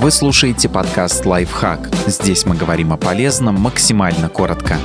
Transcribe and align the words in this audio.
Вы 0.00 0.12
слушаете 0.12 0.68
подкаст 0.68 1.26
«Лайфхак». 1.26 1.92
Здесь 2.06 2.46
мы 2.46 2.54
говорим 2.54 2.92
о 2.92 2.96
полезном 2.96 3.56
максимально 3.60 4.28
коротко. 4.28 4.78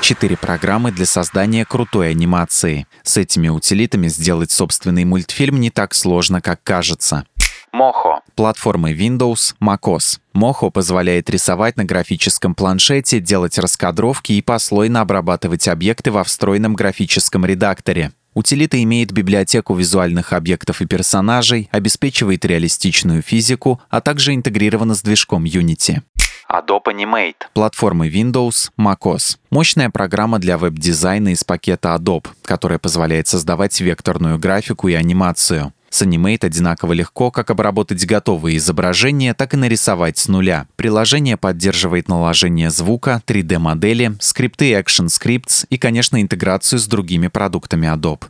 Четыре 0.00 0.38
программы 0.38 0.90
для 0.90 1.04
создания 1.04 1.66
крутой 1.66 2.12
анимации. 2.12 2.86
С 3.02 3.18
этими 3.18 3.48
утилитами 3.48 4.08
сделать 4.08 4.50
собственный 4.50 5.04
мультфильм 5.04 5.60
не 5.60 5.70
так 5.70 5.92
сложно, 5.92 6.40
как 6.40 6.62
кажется. 6.62 7.26
Moho. 7.74 8.20
Платформы 8.36 8.94
Windows, 8.94 9.54
macOS. 9.62 10.18
Moho 10.34 10.70
позволяет 10.70 11.28
рисовать 11.28 11.76
на 11.76 11.84
графическом 11.84 12.54
планшете, 12.54 13.20
делать 13.20 13.58
раскадровки 13.58 14.32
и 14.32 14.40
послойно 14.40 15.02
обрабатывать 15.02 15.68
объекты 15.68 16.10
во 16.10 16.24
встроенном 16.24 16.72
графическом 16.72 17.44
редакторе. 17.44 18.12
Утилита 18.34 18.82
имеет 18.82 19.12
библиотеку 19.12 19.74
визуальных 19.74 20.32
объектов 20.32 20.82
и 20.82 20.86
персонажей, 20.86 21.68
обеспечивает 21.70 22.44
реалистичную 22.44 23.22
физику, 23.22 23.80
а 23.88 24.00
также 24.00 24.34
интегрирована 24.34 24.94
с 24.96 25.02
движком 25.02 25.44
Unity. 25.44 26.02
Adobe 26.50 26.86
Animate. 26.86 27.46
Платформы 27.54 28.08
Windows, 28.08 28.70
macOS. 28.78 29.38
Мощная 29.50 29.88
программа 29.88 30.38
для 30.38 30.58
веб-дизайна 30.58 31.28
из 31.28 31.44
пакета 31.44 31.96
Adobe, 31.96 32.26
которая 32.42 32.78
позволяет 32.78 33.28
создавать 33.28 33.80
векторную 33.80 34.38
графику 34.38 34.88
и 34.88 34.94
анимацию. 34.94 35.72
С 35.94 36.02
Animate 36.02 36.46
одинаково 36.46 36.92
легко 36.92 37.30
как 37.30 37.50
обработать 37.50 38.04
готовые 38.04 38.56
изображения, 38.56 39.32
так 39.32 39.54
и 39.54 39.56
нарисовать 39.56 40.18
с 40.18 40.26
нуля. 40.26 40.66
Приложение 40.74 41.36
поддерживает 41.36 42.08
наложение 42.08 42.70
звука, 42.70 43.22
3D-модели, 43.24 44.16
скрипты 44.18 44.72
Action 44.72 45.06
Scripts 45.06 45.64
и, 45.70 45.78
конечно, 45.78 46.20
интеграцию 46.20 46.80
с 46.80 46.88
другими 46.88 47.28
продуктами 47.28 47.86
Adobe. 47.86 48.24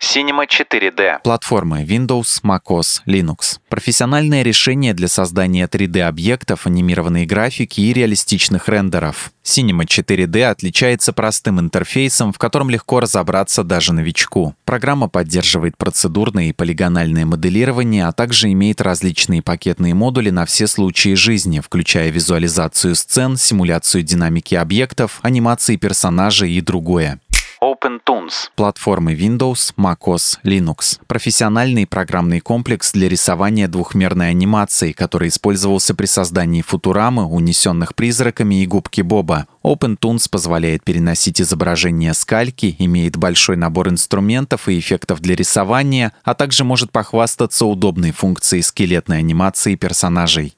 Cinema 0.00 0.46
4D. 0.46 1.22
Платформы 1.24 1.82
Windows, 1.82 2.40
macOS, 2.44 3.00
Linux. 3.04 3.58
Профессиональное 3.68 4.42
решение 4.42 4.94
для 4.94 5.08
создания 5.08 5.66
3D-объектов, 5.66 6.68
анимированной 6.68 7.26
графики 7.26 7.80
и 7.80 7.92
реалистичных 7.92 8.68
рендеров. 8.68 9.32
Cinema 9.42 9.84
4D 9.84 10.44
отличается 10.44 11.12
простым 11.12 11.58
интерфейсом, 11.58 12.32
в 12.32 12.38
котором 12.38 12.70
легко 12.70 13.00
разобраться 13.00 13.64
даже 13.64 13.92
новичку. 13.92 14.54
Программа 14.64 15.08
поддерживает 15.08 15.76
процедурное 15.76 16.50
и 16.50 16.52
полигональное 16.52 17.26
моделирование, 17.26 18.06
а 18.06 18.12
также 18.12 18.52
имеет 18.52 18.80
различные 18.80 19.42
пакетные 19.42 19.94
модули 19.94 20.30
на 20.30 20.46
все 20.46 20.68
случаи 20.68 21.14
жизни, 21.14 21.58
включая 21.58 22.10
визуализацию 22.10 22.94
сцен, 22.94 23.36
симуляцию 23.36 24.04
динамики 24.04 24.54
объектов, 24.54 25.18
анимации 25.22 25.74
персонажей 25.74 26.52
и 26.52 26.60
другое. 26.60 27.20
OpenToons. 27.62 28.50
Платформы 28.54 29.14
Windows, 29.14 29.74
macOS, 29.76 30.38
Linux. 30.44 31.00
Профессиональный 31.06 31.86
программный 31.86 32.40
комплекс 32.40 32.92
для 32.92 33.08
рисования 33.08 33.68
двухмерной 33.68 34.30
анимации, 34.30 34.92
который 34.92 35.28
использовался 35.28 35.94
при 35.94 36.06
создании 36.06 36.62
Футурамы, 36.62 37.24
унесенных 37.24 37.94
призраками 37.94 38.62
и 38.62 38.66
губки 38.66 39.00
Боба. 39.00 39.46
OpenToons 39.64 40.28
позволяет 40.30 40.84
переносить 40.84 41.40
изображения 41.40 42.14
с 42.14 42.24
кальки, 42.24 42.76
имеет 42.78 43.16
большой 43.16 43.56
набор 43.56 43.88
инструментов 43.88 44.68
и 44.68 44.78
эффектов 44.78 45.20
для 45.20 45.34
рисования, 45.34 46.12
а 46.24 46.34
также 46.34 46.64
может 46.64 46.92
похвастаться 46.92 47.66
удобной 47.66 48.12
функцией 48.12 48.62
скелетной 48.62 49.18
анимации 49.18 49.74
персонажей. 49.74 50.57